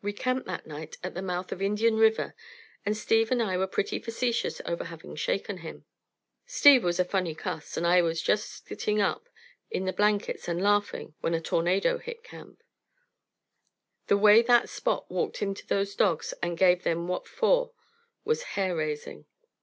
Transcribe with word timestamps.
We 0.00 0.14
camped 0.14 0.46
that 0.46 0.66
night 0.66 0.96
at 1.04 1.12
the 1.12 1.20
mouth 1.20 1.52
of 1.52 1.60
Indian 1.60 1.98
River, 1.98 2.34
and 2.86 2.96
Steve 2.96 3.30
and 3.30 3.42
I 3.42 3.58
were 3.58 3.66
pretty 3.66 3.98
facetious 3.98 4.62
over 4.64 4.84
having 4.84 5.14
shaken 5.14 5.58
him. 5.58 5.84
Steve 6.46 6.82
was 6.82 6.98
a 6.98 7.04
funny 7.04 7.34
cuss, 7.34 7.76
and 7.76 7.86
I 7.86 8.00
was 8.00 8.22
just 8.22 8.66
sitting 8.66 8.98
up 9.02 9.28
in 9.70 9.84
the 9.84 9.92
blankets 9.92 10.48
and 10.48 10.62
laughing 10.62 11.12
when 11.20 11.34
a 11.34 11.40
tornado 11.42 11.98
hit 11.98 12.24
camp. 12.24 12.62
The 14.06 14.16
way 14.16 14.40
that 14.40 14.70
Spot 14.70 15.04
walked 15.10 15.42
into 15.42 15.66
those 15.66 15.94
dogs 15.94 16.32
and 16.42 16.56
gave 16.56 16.82
them 16.82 17.06
what 17.06 17.28
for 17.28 17.72
was 18.24 18.44
hair 18.54 18.74
raising. 18.74 19.26